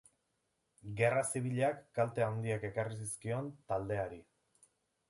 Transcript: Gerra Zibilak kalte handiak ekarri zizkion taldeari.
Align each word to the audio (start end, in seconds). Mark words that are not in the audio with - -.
Gerra 1.01 1.21
Zibilak 1.27 1.85
kalte 1.99 2.27
handiak 2.29 2.67
ekarri 2.71 2.99
zizkion 3.05 3.55
taldeari. 3.71 4.25